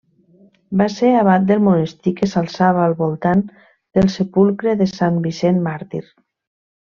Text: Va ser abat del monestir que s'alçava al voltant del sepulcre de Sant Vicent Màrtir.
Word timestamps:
Va 0.81 0.85
ser 0.93 1.09
abat 1.17 1.43
del 1.51 1.59
monestir 1.65 2.13
que 2.21 2.29
s'alçava 2.33 2.81
al 2.85 2.95
voltant 3.03 3.43
del 3.99 4.09
sepulcre 4.17 4.75
de 4.81 4.89
Sant 4.97 5.21
Vicent 5.31 5.61
Màrtir. 5.71 6.03